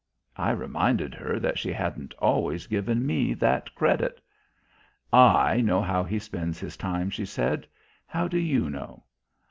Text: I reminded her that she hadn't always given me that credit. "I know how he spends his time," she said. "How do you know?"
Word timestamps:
I 0.39 0.49
reminded 0.49 1.13
her 1.13 1.37
that 1.39 1.59
she 1.59 1.71
hadn't 1.71 2.15
always 2.15 2.65
given 2.65 3.05
me 3.05 3.35
that 3.35 3.75
credit. 3.75 4.19
"I 5.13 5.61
know 5.63 5.79
how 5.83 6.03
he 6.03 6.17
spends 6.17 6.59
his 6.59 6.75
time," 6.75 7.11
she 7.11 7.27
said. 7.27 7.67
"How 8.07 8.27
do 8.27 8.39
you 8.39 8.67
know?" 8.67 9.03